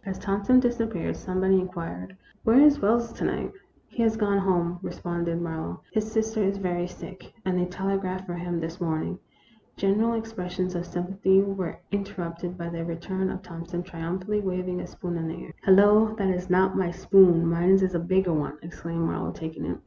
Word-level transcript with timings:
"As 0.06 0.18
Thompson 0.18 0.58
disappeared, 0.58 1.16
somebody 1.18 1.60
inquired," 1.60 2.16
Where 2.44 2.58
is 2.58 2.80
Wells 2.80 3.12
to 3.12 3.24
night?" 3.24 3.52
THE 3.90 3.98
ROMANCE 3.98 4.14
OF 4.14 4.14
A 4.14 4.14
SPOON. 4.24 4.28
191" 4.80 4.80
He 4.80 4.88
has 4.88 5.02
gone 5.04 5.18
home," 5.18 5.18
responded 5.20 5.40
Marlowe." 5.42 5.80
His 5.92 6.10
sister 6.10 6.42
is 6.42 6.56
very 6.56 6.86
sick, 6.86 7.34
and 7.44 7.58
they 7.58 7.66
telegraphed 7.66 8.24
for 8.24 8.32
him 8.32 8.58
this 8.58 8.80
morning." 8.80 9.18
General 9.76 10.14
expressions 10.14 10.74
of 10.74 10.86
sympathy 10.86 11.42
were 11.42 11.66
here 11.72 11.78
in 11.90 12.04
terrupted 12.04 12.56
by 12.56 12.70
the 12.70 12.86
return 12.86 13.28
of 13.28 13.42
Thompson, 13.42 13.82
triumphantly 13.82 14.40
waving 14.40 14.80
a 14.80 14.86
spoon 14.86 15.18
in 15.18 15.28
the 15.28 15.44
air." 15.44 15.52
Hello! 15.64 16.14
that 16.16 16.30
's 16.40 16.48
not 16.48 16.74
my 16.74 16.90
spoon; 16.90 17.46
mine 17.46 17.68
is 17.72 17.94
a 17.94 17.98
bigger 17.98 18.32
one," 18.32 18.56
exclaimed 18.62 19.04
Marlowe, 19.04 19.30
taking 19.32 19.66
it. 19.66 19.76